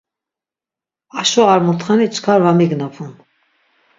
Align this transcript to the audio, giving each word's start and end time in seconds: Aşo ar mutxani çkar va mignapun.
Aşo 1.19 1.43
ar 1.53 1.59
mutxani 1.67 2.07
çkar 2.15 2.39
va 2.45 2.51
mignapun. 2.59 3.11